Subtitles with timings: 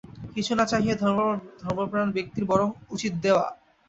[0.35, 0.95] কিছু না চাহিয়া
[1.61, 3.45] ধর্মপ্রাণ ব্যক্তির বরং উচিত দেওয়া।